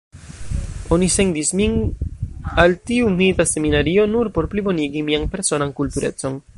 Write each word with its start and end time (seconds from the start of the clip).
Oni 0.95 1.09
sendis 1.15 1.51
min 1.59 1.75
al 2.65 2.75
tiu 2.91 3.13
mita 3.19 3.47
seminario 3.53 4.09
nur 4.17 4.33
por 4.39 4.49
plibonigi 4.55 5.05
mian 5.11 5.29
personan 5.37 5.77
kulturecon. 5.83 6.43